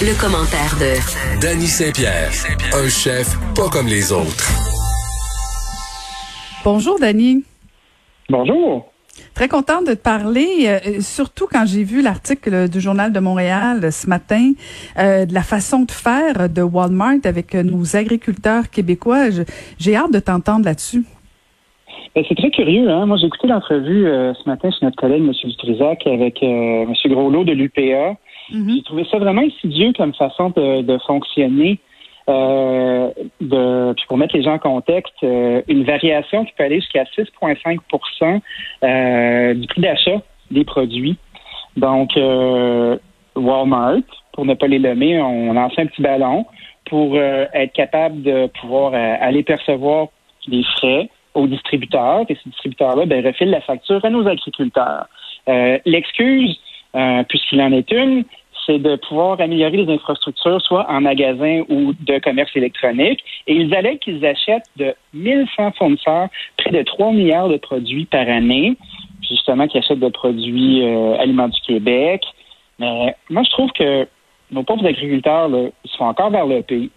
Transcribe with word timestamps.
Le, 0.00 0.20
commentaire 0.20 0.74
de 0.80 1.40
Danny 1.40 1.66
Saint-Pierre, 1.66 2.30
un 2.74 2.88
chef 2.88 3.38
pas 3.54 3.68
comme 3.70 3.86
les 3.86 4.10
autres. 4.12 4.50
Bonjour, 6.64 6.98
Danny. 6.98 7.44
Bonjour. 8.28 8.90
Très 9.34 9.46
contente 9.46 9.86
de 9.86 9.94
te 9.94 10.02
parler, 10.02 10.66
euh, 10.66 11.00
surtout 11.00 11.46
quand 11.50 11.64
j'ai 11.66 11.84
vu 11.84 12.02
l'article 12.02 12.68
du 12.68 12.80
Journal 12.80 13.12
de 13.12 13.20
Montréal 13.20 13.92
ce 13.92 14.08
matin 14.08 14.52
euh, 14.98 15.26
de 15.26 15.32
la 15.32 15.42
façon 15.42 15.84
de 15.84 15.92
faire 15.92 16.48
de 16.48 16.62
Walmart 16.62 17.24
avec 17.24 17.54
nos 17.54 17.94
agriculteurs 17.94 18.70
québécois. 18.70 19.26
J'ai 19.78 19.94
hâte 19.94 20.12
de 20.12 20.18
t'entendre 20.18 20.64
là-dessus. 20.64 21.04
Ben, 22.16 22.24
c'est 22.28 22.36
très 22.36 22.50
curieux. 22.50 22.90
Hein? 22.90 23.06
Moi, 23.06 23.16
j'ai 23.18 23.26
écouté 23.26 23.46
l'entrevue 23.46 24.06
euh, 24.06 24.34
ce 24.34 24.48
matin 24.48 24.70
chez 24.70 24.84
notre 24.84 24.96
collègue, 24.96 25.22
M. 25.22 25.32
Dutrisac, 25.44 26.04
avec 26.06 26.42
M. 26.42 26.92
Groslot 27.06 27.44
de 27.44 27.52
l'UPA. 27.52 28.18
Mm-hmm. 28.52 28.76
J'ai 28.76 28.82
trouvé 28.82 29.06
ça 29.10 29.18
vraiment 29.18 29.42
insidieux 29.42 29.92
comme 29.96 30.14
façon 30.14 30.50
de, 30.50 30.98
fonctionner. 31.06 31.78
Euh, 32.28 33.10
puis 33.38 34.06
pour 34.08 34.16
mettre 34.16 34.34
les 34.34 34.42
gens 34.42 34.54
en 34.54 34.58
contexte, 34.58 35.14
euh, 35.22 35.62
une 35.68 35.84
variation 35.84 36.44
qui 36.44 36.52
peut 36.56 36.64
aller 36.64 36.80
jusqu'à 36.80 37.04
6,5% 37.04 38.40
euh, 38.82 39.54
du 39.54 39.66
prix 39.66 39.80
d'achat 39.80 40.22
des 40.50 40.64
produits. 40.64 41.16
Donc, 41.76 42.16
euh, 42.16 42.96
Walmart, 43.34 44.02
pour 44.32 44.46
ne 44.46 44.54
pas 44.54 44.68
les 44.68 44.78
nommer, 44.78 45.20
on 45.20 45.52
lance 45.52 45.72
un 45.76 45.86
petit 45.86 46.02
ballon 46.02 46.46
pour 46.86 47.16
être 47.18 47.72
capable 47.72 48.22
de 48.22 48.46
pouvoir 48.60 48.92
aller 48.94 49.42
percevoir 49.42 50.08
des 50.46 50.62
frais 50.76 51.08
aux 51.32 51.46
distributeurs, 51.46 52.26
et 52.28 52.34
ces 52.34 52.50
distributeurs-là 52.50 53.06
ben, 53.06 53.26
refilent 53.26 53.50
la 53.50 53.62
facture 53.62 54.04
à 54.04 54.10
nos 54.10 54.28
agriculteurs. 54.28 55.06
L'excuse, 55.86 56.60
puisqu'il 57.28 57.60
en 57.60 57.72
est 57.72 57.90
une, 57.90 58.24
c'est 58.66 58.78
de 58.78 58.96
pouvoir 58.96 59.40
améliorer 59.40 59.76
les 59.78 59.92
infrastructures, 59.92 60.60
soit 60.62 60.88
en 60.90 61.00
magasin 61.00 61.62
ou 61.68 61.92
de 62.00 62.18
commerce 62.18 62.54
électronique. 62.54 63.22
Et 63.46 63.54
ils 63.54 63.74
allaient 63.74 63.98
qu'ils 63.98 64.24
achètent 64.24 64.68
de 64.76 64.94
1100 65.12 65.72
fournisseurs 65.72 66.28
près 66.56 66.70
de 66.70 66.82
3 66.82 67.12
milliards 67.12 67.48
de 67.48 67.56
produits 67.56 68.06
par 68.06 68.28
année, 68.28 68.76
justement, 69.28 69.66
qui 69.66 69.78
achètent 69.78 70.00
de 70.00 70.08
produits 70.08 70.82
euh, 70.82 71.16
aliments 71.18 71.48
du 71.48 71.60
Québec. 71.60 72.22
Mais 72.78 73.14
moi, 73.30 73.42
je 73.44 73.50
trouve 73.50 73.70
que 73.72 74.06
nos 74.50 74.62
pauvres 74.62 74.86
agriculteurs, 74.86 75.48
là, 75.48 75.68
ils 75.84 75.90
sont 75.90 76.04
encore 76.04 76.30
vers 76.30 76.46
le 76.46 76.62
pays. 76.62 76.90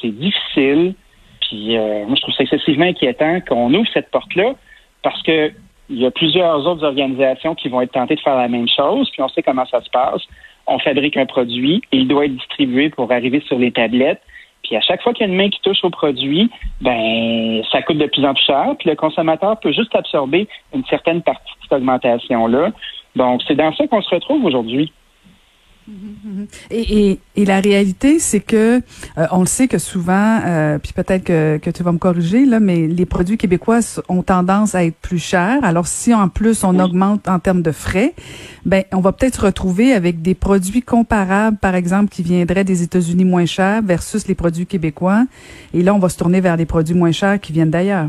C'est 0.00 0.10
difficile. 0.10 0.94
Puis 1.40 1.76
euh, 1.76 2.04
moi, 2.06 2.16
je 2.16 2.22
trouve 2.22 2.34
ça 2.34 2.42
excessivement 2.42 2.86
inquiétant 2.86 3.40
qu'on 3.40 3.72
ouvre 3.72 3.88
cette 3.94 4.10
porte-là 4.10 4.54
parce 5.02 5.22
que 5.22 5.52
il 5.88 5.98
y 5.98 6.06
a 6.06 6.10
plusieurs 6.10 6.66
autres 6.66 6.84
organisations 6.84 7.54
qui 7.54 7.68
vont 7.68 7.80
être 7.80 7.92
tentées 7.92 8.16
de 8.16 8.20
faire 8.20 8.36
la 8.36 8.48
même 8.48 8.68
chose, 8.68 9.10
puis 9.10 9.22
on 9.22 9.28
sait 9.28 9.42
comment 9.42 9.66
ça 9.66 9.80
se 9.82 9.90
passe 9.90 10.22
on 10.66 10.78
fabrique 10.78 11.16
un 11.16 11.26
produit, 11.26 11.82
il 11.92 12.08
doit 12.08 12.26
être 12.26 12.36
distribué 12.36 12.90
pour 12.90 13.10
arriver 13.12 13.40
sur 13.46 13.58
les 13.58 13.72
tablettes. 13.72 14.20
Puis 14.62 14.76
à 14.76 14.80
chaque 14.80 15.02
fois 15.02 15.12
qu'il 15.12 15.26
y 15.26 15.30
a 15.30 15.32
une 15.32 15.38
main 15.38 15.48
qui 15.48 15.60
touche 15.60 15.84
au 15.84 15.90
produit, 15.90 16.50
ben 16.80 17.62
ça 17.70 17.82
coûte 17.82 17.98
de 17.98 18.06
plus 18.06 18.24
en 18.24 18.34
plus 18.34 18.44
cher. 18.44 18.74
Puis 18.78 18.88
le 18.88 18.96
consommateur 18.96 19.60
peut 19.60 19.72
juste 19.72 19.94
absorber 19.94 20.48
une 20.74 20.84
certaine 20.86 21.22
partie 21.22 21.52
de 21.52 21.62
cette 21.62 21.72
augmentation-là. 21.72 22.72
Donc 23.14 23.42
c'est 23.46 23.54
dans 23.54 23.72
ça 23.74 23.86
qu'on 23.86 24.02
se 24.02 24.12
retrouve 24.12 24.44
aujourd'hui. 24.44 24.92
Et, 26.70 27.10
et, 27.10 27.18
et, 27.36 27.44
la 27.44 27.60
réalité, 27.60 28.18
c'est 28.18 28.40
que 28.40 28.80
euh, 29.18 29.26
on 29.30 29.40
le 29.40 29.46
sait 29.46 29.68
que 29.68 29.78
souvent, 29.78 30.40
euh, 30.44 30.78
puis 30.78 30.92
peut-être 30.92 31.24
que, 31.24 31.58
que 31.58 31.70
tu 31.70 31.82
vas 31.82 31.92
me 31.92 31.98
corriger 31.98 32.44
là, 32.44 32.58
mais 32.58 32.88
les 32.88 33.06
produits 33.06 33.36
québécois 33.36 33.78
ont 34.08 34.22
tendance 34.22 34.74
à 34.74 34.84
être 34.84 34.96
plus 34.96 35.18
chers. 35.18 35.62
Alors 35.62 35.86
si 35.86 36.12
en 36.12 36.28
plus 36.28 36.64
on 36.64 36.78
augmente 36.80 37.28
en 37.28 37.38
termes 37.38 37.62
de 37.62 37.70
frais, 37.70 38.14
ben 38.64 38.82
on 38.92 39.00
va 39.00 39.12
peut-être 39.12 39.36
se 39.36 39.42
retrouver 39.42 39.92
avec 39.92 40.22
des 40.22 40.34
produits 40.34 40.82
comparables, 40.82 41.58
par 41.58 41.74
exemple, 41.74 42.10
qui 42.10 42.22
viendraient 42.22 42.64
des 42.64 42.82
États-Unis 42.82 43.24
moins 43.24 43.46
chers 43.46 43.82
versus 43.82 44.26
les 44.26 44.34
produits 44.34 44.66
québécois. 44.66 45.24
Et 45.72 45.82
là, 45.82 45.94
on 45.94 45.98
va 45.98 46.08
se 46.08 46.18
tourner 46.18 46.40
vers 46.40 46.56
des 46.56 46.66
produits 46.66 46.94
moins 46.94 47.12
chers 47.12 47.40
qui 47.40 47.52
viennent 47.52 47.70
d'ailleurs. 47.70 48.08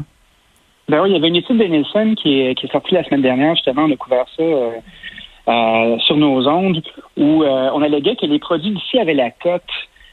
Ben 0.90 1.02
oui, 1.02 1.10
il 1.10 1.14
y 1.14 1.18
avait 1.18 1.28
une 1.28 1.36
étude 1.36 1.58
de 1.58 1.66
Nielsen 1.66 2.16
qui 2.16 2.40
est, 2.40 2.56
qui 2.56 2.66
est 2.66 2.72
sortie 2.72 2.94
la 2.94 3.04
semaine 3.04 3.22
dernière, 3.22 3.56
justement, 3.56 3.84
on 3.84 3.92
a 3.92 3.96
couvert 3.98 4.26
ça. 4.38 4.44
Euh, 4.44 4.70
euh, 5.48 5.98
sur 6.00 6.18
nos 6.18 6.46
ondes 6.46 6.84
où 7.16 7.42
euh, 7.44 7.70
on 7.74 7.82
alléguait 7.82 8.18
que 8.18 8.26
les 8.26 8.38
produits 8.38 8.72
d'ici 8.72 9.00
avaient 9.00 9.14
la 9.14 9.32
cote. 9.32 9.64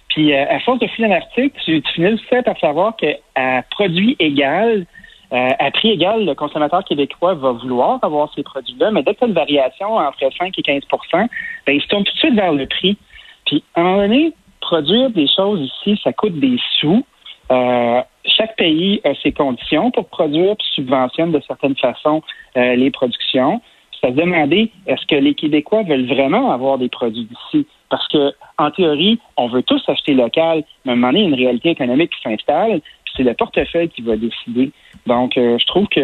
Puis 0.09 0.33
euh, 0.33 0.45
à 0.49 0.61
force 0.61 0.78
de 0.78 0.87
finir 0.87 1.11
l'article, 1.11 1.61
tu, 1.65 1.83
tu 1.83 1.93
finis 1.93 2.21
par 2.45 2.56
savoir 2.61 2.95
qu'à 2.95 3.62
produit 3.73 4.15
égal, 4.21 4.87
à 5.33 5.73
prix 5.73 5.91
égal, 5.91 6.25
le 6.25 6.37
consommateur 6.37 6.84
québécois 6.84 7.34
va 7.34 7.50
vouloir 7.50 7.99
avoir 8.03 8.33
ces 8.37 8.44
produits-là, 8.44 8.93
mais 8.93 9.03
dès 9.03 9.15
que 9.15 9.19
tu 9.19 9.27
une 9.27 9.33
variation 9.33 9.97
entre 9.97 10.21
5 10.21 10.56
et 10.56 10.62
15 10.62 10.83
ben, 11.12 11.28
il 11.67 11.83
se 11.83 11.89
tourne 11.89 12.05
tout 12.05 12.12
de 12.12 12.19
suite 12.19 12.34
vers 12.34 12.53
le 12.53 12.67
prix. 12.67 12.97
Puis, 13.44 13.65
à 13.75 13.81
un 13.81 13.83
moment 13.83 13.97
donné, 14.03 14.33
produire 14.61 15.11
des 15.11 15.27
choses 15.27 15.61
ici, 15.61 16.00
ça 16.05 16.12
coûte 16.12 16.39
des 16.39 16.56
sous. 16.78 17.05
chaque 17.50 18.56
pays 18.56 19.00
a 19.03 19.12
ses 19.25 19.33
conditions 19.33 19.91
pour 19.91 20.06
produire 20.06 20.55
puis 20.56 20.69
subventionne 20.77 21.33
de 21.33 21.43
certaines 21.49 21.77
façons 21.77 22.23
les 22.55 22.93
productions 22.93 23.61
se 24.07 24.13
demander 24.13 24.71
est-ce 24.87 25.07
que 25.07 25.17
les 25.17 25.35
Québécois 25.35 25.83
veulent 25.83 26.07
vraiment 26.07 26.51
avoir 26.53 26.79
des 26.79 26.89
produits 26.89 27.27
d'ici? 27.27 27.67
Parce 27.89 28.07
que, 28.09 28.33
en 28.59 28.71
théorie, 28.71 29.21
on 29.37 29.49
veut 29.49 29.63
tous 29.63 29.83
acheter 29.89 30.15
local, 30.15 30.65
mais 30.85 30.93
à 30.93 30.95
un 30.95 30.97
moment 30.97 31.13
donné, 31.13 31.21
il 31.21 31.25
y 31.25 31.27
a 31.27 31.29
une 31.29 31.43
réalité 31.43 31.71
économique 31.71 32.11
qui 32.11 32.23
s'installe, 32.23 32.81
puis 33.05 33.15
c'est 33.17 33.23
le 33.23 33.35
portefeuille 33.35 33.89
qui 33.89 34.03
va 34.03 34.17
décider. 34.17 34.73
Donc, 35.07 35.37
euh, 35.37 35.59
je 35.59 35.67
trouve 35.67 35.87
que 35.89 36.01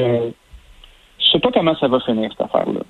je 1.18 1.30
sais 1.30 1.38
pas 1.38 1.50
comment 1.52 1.76
ça 1.76 1.88
va 1.88 2.00
finir, 2.00 2.30
cette 2.30 2.40
affaire-là. 2.40 2.80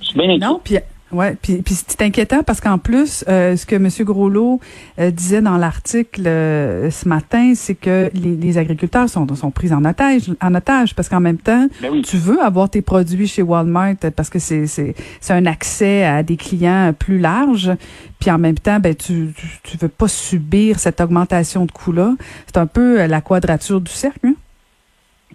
Je 0.00 0.06
suis 0.06 0.18
bien 0.18 0.38
Non, 0.38 0.60
puis 0.62 0.76
Ouais, 1.10 1.36
puis, 1.40 1.62
puis 1.62 1.74
c'est 1.74 2.02
inquiétant 2.02 2.42
parce 2.42 2.60
qu'en 2.60 2.76
plus, 2.76 3.24
euh, 3.28 3.56
ce 3.56 3.64
que 3.64 3.76
M. 3.76 3.88
Groslot 4.00 4.60
euh, 4.98 5.10
disait 5.10 5.40
dans 5.40 5.56
l'article 5.56 6.26
euh, 6.26 6.90
ce 6.90 7.08
matin, 7.08 7.52
c'est 7.54 7.74
que 7.74 8.10
les, 8.12 8.36
les, 8.36 8.58
agriculteurs 8.58 9.08
sont, 9.08 9.26
sont 9.34 9.50
pris 9.50 9.72
en 9.72 9.86
otage, 9.86 10.30
en 10.42 10.54
otage 10.54 10.94
parce 10.94 11.08
qu'en 11.08 11.20
même 11.20 11.38
temps, 11.38 11.66
ben 11.80 12.02
tu 12.02 12.18
veux 12.18 12.42
avoir 12.42 12.68
tes 12.68 12.82
produits 12.82 13.26
chez 13.26 13.40
Walmart 13.40 13.96
parce 14.14 14.28
que 14.28 14.38
c'est 14.38 14.66
c'est 14.66 14.94
c'est 15.20 15.32
un 15.32 15.46
accès 15.46 16.04
à 16.04 16.22
des 16.22 16.36
clients 16.36 16.92
plus 16.98 17.18
larges, 17.18 17.72
puis 18.20 18.30
en 18.30 18.38
même 18.38 18.58
temps, 18.58 18.78
ben 18.78 18.94
tu, 18.94 19.32
tu, 19.34 19.46
tu 19.62 19.78
veux 19.78 19.88
pas 19.88 20.08
subir 20.08 20.78
cette 20.78 21.00
augmentation 21.00 21.64
de 21.64 21.72
coûts-là. 21.72 22.16
C'est 22.46 22.58
un 22.58 22.66
peu 22.66 23.06
la 23.06 23.22
quadrature 23.22 23.80
du 23.80 23.90
cercle. 23.90 24.26
Hein? 24.26 24.34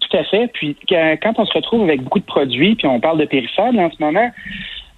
Tout 0.01 0.17
à 0.17 0.23
fait. 0.25 0.51
Puis 0.53 0.77
quand 0.87 1.33
on 1.37 1.45
se 1.45 1.53
retrouve 1.53 1.83
avec 1.83 2.03
beaucoup 2.03 2.19
de 2.19 2.25
produits, 2.25 2.75
puis 2.75 2.85
on 2.85 2.99
parle 2.99 3.19
de 3.19 3.25
périphériques 3.25 3.79
en 3.79 3.89
ce 3.89 4.03
moment, 4.03 4.29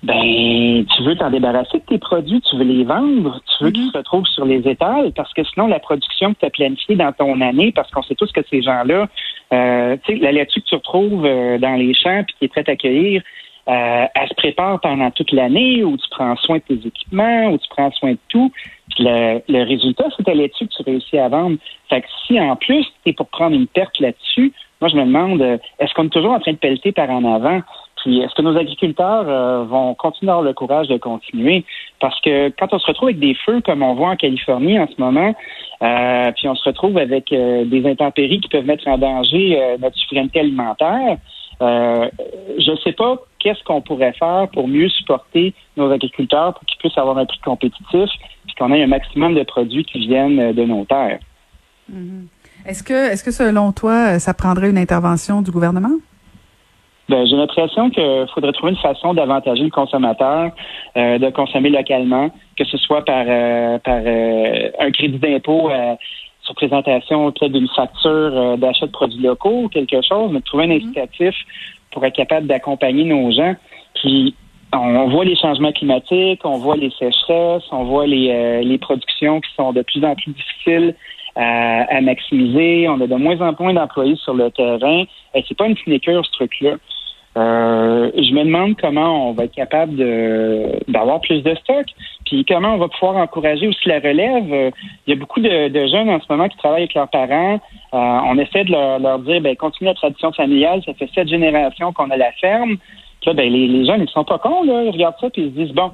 ben, 0.05 0.85
tu 0.85 1.03
veux 1.03 1.15
t'en 1.15 1.31
débarrasser 1.31 1.79
de 1.79 1.83
tes 1.83 1.97
produits, 1.97 2.39
tu 2.41 2.55
veux 2.57 2.63
les 2.63 2.83
vendre, 2.83 3.41
tu 3.57 3.63
veux 3.63 3.71
qu'ils 3.71 3.85
mhm. 3.85 3.91
se 3.91 3.97
retrouvent 3.97 4.27
sur 4.27 4.45
les 4.45 4.67
étals, 4.67 5.11
parce 5.15 5.33
que 5.33 5.43
sinon, 5.43 5.65
la 5.65 5.79
production 5.79 6.33
que 6.33 6.39
tu 6.41 6.45
as 6.45 6.51
planifiée 6.51 6.95
dans 6.95 7.11
ton 7.11 7.41
année, 7.41 7.71
parce 7.71 7.89
qu'on 7.89 8.03
sait 8.03 8.13
tous 8.13 8.31
que 8.31 8.41
ces 8.47 8.61
gens-là, 8.61 9.07
euh, 9.51 9.97
tu 10.05 10.13
sais, 10.13 10.19
la 10.23 10.31
laitue 10.31 10.61
que 10.61 10.67
tu 10.67 10.75
retrouves 10.75 11.25
euh, 11.25 11.57
dans 11.57 11.73
les 11.73 11.95
champs 11.95 12.23
puis 12.23 12.35
qui 12.37 12.45
est 12.45 12.49
prête 12.49 12.69
à 12.69 12.75
cueillir, 12.75 13.23
euh, 13.67 14.05
elle 14.13 14.29
se 14.29 14.35
prépare 14.35 14.79
pendant 14.79 15.09
toute 15.09 15.31
l'année, 15.31 15.83
où 15.83 15.97
tu 15.97 16.07
prends 16.11 16.35
soin 16.35 16.57
de 16.57 16.75
tes 16.75 16.87
équipements, 16.87 17.47
où 17.47 17.57
tu 17.57 17.67
prends 17.69 17.91
soin 17.93 18.11
de 18.11 18.19
tout. 18.29 18.51
Puis 18.91 19.05
le, 19.05 19.41
le 19.49 19.63
résultat, 19.63 20.05
c'est 20.15 20.23
ta 20.23 20.35
laitue 20.35 20.67
que 20.67 20.73
tu 20.75 20.83
réussis 20.83 21.17
à 21.17 21.29
vendre. 21.29 21.57
Fait 21.89 22.01
que 22.01 22.07
si 22.27 22.39
en 22.39 22.55
plus, 22.55 22.85
tu 23.03 23.09
es 23.09 23.13
pour 23.13 23.27
prendre 23.27 23.55
une 23.55 23.65
perte 23.65 23.99
là-dessus, 23.99 24.53
moi 24.81 24.89
je 24.89 24.97
me 24.97 25.05
demande, 25.05 25.41
euh, 25.41 25.57
est-ce 25.79 25.93
qu'on 25.95 26.05
est 26.05 26.09
toujours 26.09 26.33
en 26.33 26.39
train 26.39 26.51
de 26.51 26.57
pelleter 26.57 26.91
par 26.91 27.09
en 27.09 27.25
avant? 27.25 27.61
Est-ce 28.05 28.35
que 28.35 28.41
nos 28.41 28.57
agriculteurs 28.57 29.25
euh, 29.27 29.63
vont 29.63 29.93
continuer 29.95 30.31
à 30.31 30.35
avoir 30.35 30.45
le 30.45 30.53
courage 30.53 30.87
de 30.87 30.97
continuer? 30.97 31.65
Parce 31.99 32.19
que 32.21 32.49
quand 32.49 32.73
on 32.73 32.79
se 32.79 32.87
retrouve 32.87 33.09
avec 33.09 33.19
des 33.19 33.35
feux 33.45 33.61
comme 33.61 33.83
on 33.83 33.95
voit 33.95 34.09
en 34.09 34.15
Californie 34.15 34.79
en 34.79 34.87
ce 34.87 34.99
moment, 34.99 35.35
euh, 35.81 36.31
puis 36.35 36.47
on 36.47 36.55
se 36.55 36.63
retrouve 36.65 36.97
avec 36.97 37.31
euh, 37.31 37.65
des 37.65 37.85
intempéries 37.89 38.39
qui 38.39 38.49
peuvent 38.49 38.65
mettre 38.65 38.87
en 38.87 38.97
danger 38.97 39.77
notre 39.79 39.97
souveraineté 39.97 40.39
alimentaire, 40.39 41.17
je 41.61 42.71
ne 42.71 42.77
sais 42.77 42.91
pas 42.91 43.17
qu'est-ce 43.39 43.63
qu'on 43.63 43.81
pourrait 43.81 44.13
faire 44.13 44.47
pour 44.53 44.67
mieux 44.67 44.89
supporter 44.89 45.53
nos 45.77 45.91
agriculteurs 45.91 46.53
pour 46.53 46.63
qu'ils 46.65 46.77
puissent 46.79 46.97
avoir 46.97 47.17
un 47.17 47.25
prix 47.25 47.39
compétitif 47.39 48.09
puis 48.45 48.55
qu'on 48.57 48.73
ait 48.73 48.83
un 48.83 48.87
maximum 48.87 49.35
de 49.35 49.43
produits 49.43 49.85
qui 49.85 49.99
viennent 49.99 50.51
de 50.51 50.63
nos 50.63 50.85
terres. 50.85 51.19
Mm-hmm. 51.91 52.25
Est-ce 52.65 52.83
que, 52.83 53.11
est-ce 53.11 53.23
que 53.23 53.31
selon 53.31 53.71
toi, 53.71 54.19
ça 54.19 54.33
prendrait 54.33 54.69
une 54.69 54.77
intervention 54.77 55.41
du 55.41 55.51
gouvernement? 55.51 55.97
Ben, 57.07 57.25
j'ai 57.27 57.35
l'impression 57.35 57.89
qu'il 57.91 58.25
faudrait 58.33 58.51
trouver 58.51 58.71
une 58.71 58.79
façon 58.79 59.13
d'avantager 59.13 59.63
le 59.63 59.69
consommateur 59.69 60.51
euh, 60.97 61.19
de 61.19 61.29
consommer 61.29 61.69
localement, 61.69 62.31
que 62.57 62.65
ce 62.65 62.77
soit 62.77 63.05
par, 63.05 63.25
euh, 63.27 63.77
par 63.79 64.01
euh, 64.03 64.71
un 64.79 64.91
crédit 64.91 65.19
d'impôt 65.19 65.69
sur 66.41 66.55
présentation 66.55 67.27
auprès 67.27 67.49
d'une 67.49 67.67
facture 67.69 68.57
d'achat 68.57 68.87
de 68.87 68.91
produits 68.91 69.21
locaux 69.21 69.63
ou 69.63 69.69
quelque 69.69 70.01
chose, 70.01 70.31
mais 70.31 70.39
de 70.39 70.45
trouver 70.45 70.63
un 70.63 70.67
mm-hmm. 70.67 70.83
incitatif 70.83 71.35
pour 71.91 72.03
être 72.05 72.15
capable 72.15 72.47
d'accompagner 72.47 73.03
nos 73.03 73.31
gens. 73.31 73.55
Puis 73.95 74.35
on 74.73 75.07
voit 75.07 75.25
les 75.25 75.35
changements 75.35 75.71
climatiques, 75.71 76.41
on 76.43 76.57
voit 76.57 76.75
les 76.75 76.91
sécheresses, 76.91 77.63
on 77.71 77.83
voit 77.83 78.07
les, 78.07 78.63
les 78.63 78.77
productions 78.77 79.41
qui 79.41 79.53
sont 79.55 79.73
de 79.73 79.83
plus 79.83 80.03
en 80.03 80.15
plus 80.15 80.31
difficiles 80.33 80.95
à, 81.35 82.01
maximiser. 82.01 82.87
On 82.89 82.99
a 83.01 83.07
de 83.07 83.15
moins 83.15 83.39
en 83.41 83.53
moins 83.59 83.73
d'employés 83.73 84.15
sur 84.17 84.33
le 84.33 84.49
terrain. 84.51 85.03
Et 85.33 85.43
c'est 85.47 85.57
pas 85.57 85.67
une 85.67 85.77
sinécure, 85.77 86.25
ce 86.25 86.31
truc-là. 86.31 86.75
Euh, 87.37 88.11
je 88.15 88.33
me 88.33 88.45
demande 88.45 88.77
comment 88.79 89.29
on 89.29 89.33
va 89.33 89.43
être 89.43 89.55
capable 89.55 89.95
d'avoir 90.87 91.19
plus 91.19 91.41
de 91.41 91.53
stock, 91.55 91.85
puis 92.25 92.45
comment 92.45 92.75
on 92.75 92.77
va 92.77 92.87
pouvoir 92.87 93.17
encourager 93.17 93.67
aussi 93.67 93.89
la 93.89 93.99
relève. 93.99 94.53
Euh, 94.53 94.71
il 95.05 95.13
y 95.13 95.13
a 95.13 95.19
beaucoup 95.19 95.41
de, 95.41 95.87
jeunes 95.87 96.09
en 96.09 96.21
ce 96.21 96.25
moment 96.29 96.47
qui 96.47 96.57
travaillent 96.57 96.83
avec 96.83 96.93
leurs 96.93 97.09
parents. 97.09 97.59
Euh, 97.93 98.19
on 98.27 98.37
essaie 98.37 98.63
de 98.63 98.71
leur, 98.71 99.19
dire, 99.19 99.41
ben 99.41 99.55
continue 99.57 99.89
la 99.89 99.95
tradition 99.95 100.31
familiale. 100.31 100.81
Ça 100.85 100.93
fait 100.93 101.09
sept 101.13 101.27
générations 101.27 101.91
qu'on 101.91 102.09
a 102.09 102.15
la 102.15 102.31
ferme. 102.33 102.77
Puis 103.21 103.27
là, 103.27 103.33
ben, 103.33 103.51
les, 103.51 103.85
jeunes, 103.85 104.03
ils 104.03 104.09
sont 104.09 104.23
pas 104.23 104.37
cons 104.37 104.63
là. 104.63 104.83
Ils 104.83 104.91
regardent 104.91 105.19
ça 105.19 105.29
puis 105.29 105.43
ils 105.43 105.51
se 105.51 105.65
disent, 105.65 105.75
bon, 105.75 105.91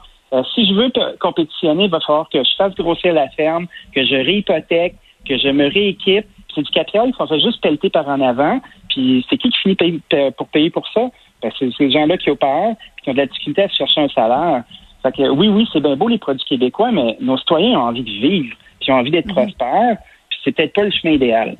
si 0.53 0.67
je 0.67 0.73
veux 0.73 0.91
compétitionner, 1.19 1.85
il 1.85 1.89
va 1.89 1.99
falloir 2.01 2.29
que 2.29 2.43
je 2.43 2.55
fasse 2.55 2.75
grossir 2.75 3.13
la 3.13 3.29
ferme, 3.29 3.65
que 3.95 4.05
je 4.05 4.15
réhypothèque, 4.15 4.95
que 5.27 5.37
je 5.37 5.49
me 5.49 5.67
rééquipe. 5.71 6.25
C'est 6.53 6.61
du 6.61 6.71
capital 6.71 7.11
qu'on 7.13 7.27
fait 7.27 7.39
juste 7.39 7.61
pelleter 7.61 7.89
par 7.89 8.07
en 8.07 8.21
avant. 8.21 8.59
Puis 8.89 9.25
c'est 9.29 9.37
qui 9.37 9.49
qui 9.49 9.59
finit 9.59 10.01
pour 10.37 10.47
payer 10.49 10.69
pour 10.69 10.87
ça? 10.89 11.09
Ben, 11.41 11.51
c'est 11.57 11.71
ces 11.77 11.91
gens-là 11.91 12.17
qui 12.17 12.29
opèrent, 12.29 12.75
qui 13.03 13.09
ont 13.09 13.13
de 13.13 13.17
la 13.17 13.25
difficulté 13.25 13.63
à 13.63 13.69
se 13.69 13.75
chercher 13.75 14.01
un 14.01 14.09
salaire. 14.09 14.63
Fait 15.03 15.11
que, 15.11 15.29
oui, 15.29 15.47
oui, 15.47 15.67
c'est 15.73 15.79
bien 15.79 15.95
beau 15.95 16.07
les 16.07 16.19
produits 16.19 16.45
québécois, 16.45 16.91
mais 16.91 17.17
nos 17.19 17.37
citoyens 17.37 17.79
ont 17.79 17.83
envie 17.83 18.03
de 18.03 18.09
vivre, 18.09 18.55
puis 18.79 18.91
ont 18.91 18.95
envie 18.95 19.11
d'être 19.11 19.27
mhm. 19.27 19.33
prospères, 19.33 19.97
puis 20.29 20.39
c'est 20.43 20.51
peut-être 20.55 20.73
pas 20.73 20.83
le 20.83 20.91
chemin 20.91 21.13
idéal. 21.13 21.55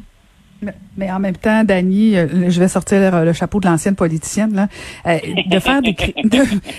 Mais, 0.96 1.12
en 1.12 1.20
même 1.20 1.36
temps, 1.36 1.64
Dani, 1.64 2.16
euh, 2.16 2.50
je 2.50 2.60
vais 2.60 2.68
sortir 2.68 3.24
le, 3.24 3.34
chapeau 3.34 3.60
de 3.60 3.66
l'ancienne 3.66 3.96
politicienne 3.96 4.54
là, 4.54 4.68
euh, 5.08 5.18
de 5.48 5.60
faire 5.60 5.82
des 5.82 5.96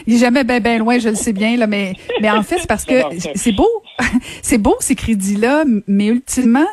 il 0.07 0.15
est 0.15 0.19
jamais 0.19 0.45
bien 0.45 0.61
ben 0.61 0.79
loin, 0.79 0.99
je 1.01 1.09
le 1.09 1.17
sais 1.17 1.33
bien 1.33 1.57
là, 1.57 1.67
mais 1.67 1.95
mais 2.21 2.31
en 2.31 2.43
fait 2.45 2.59
c'est 2.61 2.69
parce 2.69 2.85
que 2.85 2.95
c'est 3.35 3.53
beau, 3.53 3.69
c'est 4.43 4.59
beau 4.59 4.77
ces 4.79 4.95
crédits 4.95 5.37
là, 5.37 5.65
mais 5.89 6.07
ultimement 6.07 6.67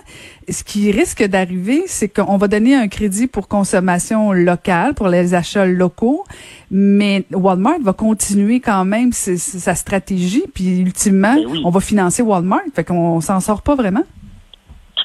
ce 0.52 0.64
qui 0.64 0.92
risque 0.92 1.24
d'arriver, 1.24 1.84
c'est 1.88 2.10
qu'on 2.10 2.38
va 2.38 2.48
donner 2.48 2.76
un 2.76 2.88
crédit 2.88 3.28
pour 3.28 3.48
consommation 3.48 4.32
locale, 4.32 4.94
pour 4.94 5.08
les 5.08 5.34
achats 5.34 5.66
locaux, 5.66 6.24
mais 6.72 7.26
Walmart 7.32 7.80
va 7.82 7.94
continuer 7.94 8.60
quand 8.60 8.86
même 8.86 9.12
sa 9.14 9.76
stratégie, 9.76 10.44
puis 10.54 10.80
ultimement, 10.80 11.36
ben 11.36 11.62
on 11.64 11.70
va 11.70 11.80
financer 11.80 12.22
Walmart, 12.22 12.62
fait 12.74 12.84
qu'on 12.84 13.22
s'en 13.22 13.40
sort 13.40 13.62
pas 13.62 13.76
vraiment. 13.76 14.04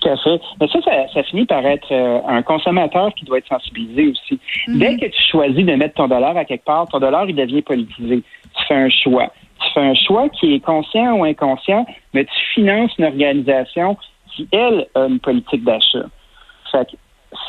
Tout 0.05 0.11
à 0.11 0.17
fait. 0.19 0.41
Mais 0.61 0.69
ça, 0.69 0.79
ça, 1.15 1.23
finit 1.23 1.47
par 1.47 1.65
être 1.65 1.91
euh, 1.91 2.21
un 2.29 2.43
consommateur 2.43 3.13
qui 3.15 3.25
doit 3.25 3.39
être 3.39 3.49
sensibilisé 3.49 4.09
aussi. 4.09 4.39
Mhm. 4.69 4.79
Dès 4.79 4.97
que 4.97 5.07
tu 5.07 5.23
choisis 5.31 5.65
de 5.65 5.75
mettre 5.75 5.95
ton 5.95 6.09
dollar 6.09 6.37
à 6.37 6.45
quelque 6.45 6.65
part, 6.65 6.87
ton 6.89 7.01
dollar, 7.01 7.29
il 7.29 7.35
devient 7.35 7.63
politisé. 7.63 8.23
Tu 8.57 8.65
fais 8.67 8.75
un 8.75 8.91
choix. 8.91 9.33
Tu 9.61 9.73
fais 9.73 9.81
un 9.81 9.95
choix 9.95 10.29
qui 10.29 10.55
est 10.55 10.61
conscient 10.61 11.15
ou 11.15 11.25
inconscient, 11.25 11.87
mais 12.13 12.25
tu 12.25 12.35
finances 12.55 12.93
une 12.99 13.07
organisation 13.07 13.97
qui, 14.35 14.47
elle, 14.53 14.87
a 14.95 15.07
une 15.07 15.21
politique 15.21 15.65
d'achat. 15.65 16.07
Fait 16.71 16.87
que, 16.91 16.97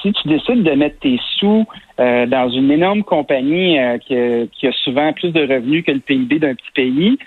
si 0.02 0.13
tu 0.13 0.28
décides 0.28 0.63
de 0.63 0.72
mettre 0.72 1.00
tes 1.00 1.19
sous 1.38 1.66
euh, 2.00 2.25
dans 2.25 2.50
une 2.50 2.72
énorme 2.72 3.04
compagnie 3.04 3.78
euh, 3.80 3.98
qui, 3.98 4.68
a, 4.68 4.72
souvent 4.84 5.12
plus 5.13 5.31
de 5.31 5.42
revenus 5.42 5.84
que 5.84 5.92
le 5.92 6.00
PIB 6.00 6.40
d'un 6.40 6.56
petit 6.56 6.72
pays 6.74 7.18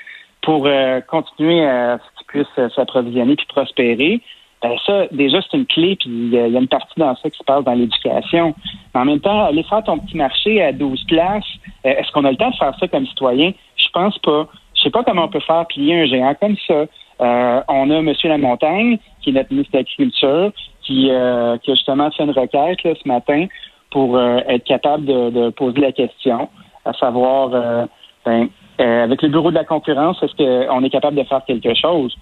pour 0.41 0.67
continuer 1.09 1.67
à 1.67 1.99
ce 1.99 2.19
qu'il 2.19 2.27
puisse 2.27 2.75
s'approvisionner 2.75 3.37
puis 3.37 3.47
prospérer, 3.49 4.23
ben 4.61 4.77
ça, 4.85 5.07
déjà, 5.13 5.39
c'est 5.41 5.57
une 5.57 5.67
clé, 5.67 5.97
puis 5.97 6.11
il 6.11 6.31
y, 6.31 6.39
a 6.39 6.47
une 6.47 6.67
partie 6.67 6.99
dans 6.99 7.15
ça 7.15 7.31
qui 7.31 7.39
se 7.39 7.45
passe 7.45 7.63
dans 7.63 7.75
l'éducation. 7.75 8.55
En 8.93 9.05
même 9.05 9.21
temps, 9.21 9.45
aller 9.45 9.63
faire 9.63 9.85
ton 9.85 9.99
petit 9.99 10.17
marché 10.17 10.61
à 10.63 10.73
12 10.73 11.05
places, 11.05 11.45
euh, 11.87 11.91
est-ce 11.91 12.11
qu'on 12.11 12.25
a 12.25 12.33
le 12.33 12.37
temps 12.37 12.51
de 12.51 12.57
faire 12.57 12.75
ça 12.79 12.89
comme 12.89 13.07
citoyen? 13.07 13.53
Je 13.77 13.89
pense 13.93 14.19
pas. 14.19 14.49
Je 14.75 14.83
sais 14.83 14.91
pas 14.91 15.05
comment 15.05 15.25
on 15.25 15.29
peut 15.29 15.41
faire 15.41 15.65
plier 15.69 16.03
un 16.03 16.07
géant 16.07 16.35
comme 16.41 16.57
ça. 16.67 16.87
Euh, 17.21 17.61
on 17.69 17.91
a 17.91 17.97
M. 17.99 18.13
Lamontagne, 18.25 18.99
qui 19.21 19.31
est 19.31 19.33
notre 19.33 19.53
ministre 19.53 19.73
de 19.73 19.79
l'Agriculture, 19.79 20.53
qui, 20.83 21.09
euh, 21.11 21.57
qui 21.59 21.71
a 21.71 21.75
justement 21.75 22.11
fait 22.11 22.25
une 22.25 22.33
requête 22.33 22.83
là, 22.83 22.95
ce 23.01 23.09
matin 23.09 23.47
pour 23.91 24.21
être 24.21 24.65
capable 24.65 25.07
de, 25.07 25.49
poser 25.51 25.81
la 25.81 25.93
question, 25.93 26.51
à 26.85 26.93
savoir, 26.93 27.89
ben, 28.27 28.49
avec 28.79 29.23
le 29.23 29.29
bureau 29.31 29.49
de 29.49 29.55
la 29.55 29.65
concurrence, 29.65 30.23
est-ce 30.23 30.37
qu'on 30.37 30.85
est 30.85 30.91
capable 30.91 31.17
de 31.17 31.23
faire 31.23 31.43
quelque 31.47 31.75
chose? 31.75 32.15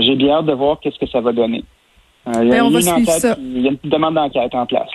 J'ai 0.00 0.14
bien 0.14 0.36
hâte 0.36 0.44
de 0.44 0.52
voir 0.52 0.78
qu'est-ce 0.78 0.98
que 0.98 1.06
ça 1.06 1.22
va 1.22 1.32
donner. 1.32 1.64
Euh, 2.28 2.42
il 2.42 2.48
y, 2.48 3.68
a, 3.68 3.70
une 3.70 3.90
demande 3.90 4.14
d'enquête 4.14 4.54
en 4.54 4.66
place. 4.66 4.88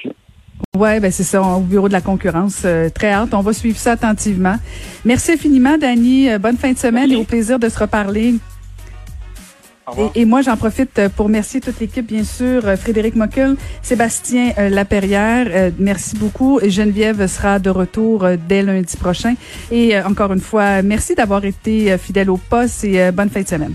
Oui, 0.75 0.99
ben 0.99 1.11
c'est 1.11 1.23
ça, 1.23 1.41
au 1.41 1.61
bureau 1.61 1.87
de 1.87 1.93
la 1.93 2.01
concurrence. 2.01 2.63
Euh, 2.65 2.89
très 2.89 3.11
hâte. 3.11 3.33
On 3.33 3.41
va 3.41 3.53
suivre 3.53 3.77
ça 3.77 3.93
attentivement. 3.93 4.55
Merci 5.05 5.33
infiniment, 5.33 5.77
Dani. 5.77 6.29
Euh, 6.29 6.39
bonne 6.39 6.57
fin 6.57 6.73
de 6.73 6.77
semaine 6.77 7.11
et 7.11 7.15
au 7.15 7.23
plaisir 7.23 7.57
de 7.57 7.69
se 7.69 7.79
reparler. 7.79 8.35
Et, 9.97 10.21
et, 10.21 10.25
moi, 10.25 10.41
j'en 10.41 10.55
profite 10.55 11.09
pour 11.17 11.25
remercier 11.25 11.59
toute 11.59 11.79
l'équipe, 11.79 12.05
bien 12.05 12.23
sûr, 12.23 12.61
Frédéric 12.77 13.15
Mockel, 13.15 13.57
Sébastien 13.81 14.53
Laperrière, 14.69 15.71
merci 15.79 16.15
beaucoup. 16.15 16.61
Geneviève 16.65 17.27
sera 17.27 17.59
de 17.59 17.69
retour 17.69 18.25
dès 18.47 18.61
lundi 18.61 18.95
prochain. 18.95 19.33
Et 19.69 19.99
encore 19.99 20.31
une 20.31 20.39
fois, 20.39 20.81
merci 20.81 21.13
d'avoir 21.13 21.43
été 21.43 21.97
fidèle 21.97 22.29
au 22.29 22.37
poste 22.37 22.85
et 22.85 23.11
bonne 23.11 23.29
fin 23.29 23.41
de 23.41 23.47
semaine. 23.47 23.73